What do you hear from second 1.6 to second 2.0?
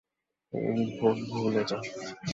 যা।